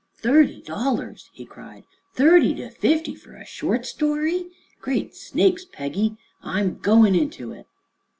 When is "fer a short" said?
3.13-3.85